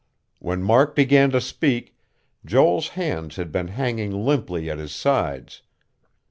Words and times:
When 0.39 0.63
Mark 0.63 0.95
began 0.95 1.29
to 1.29 1.39
speak, 1.39 1.95
Joel's 2.43 2.87
hands 2.97 3.35
had 3.35 3.51
been 3.51 3.67
hanging 3.67 4.09
limply 4.25 4.67
at 4.67 4.79
his 4.79 4.93
sides. 4.95 5.61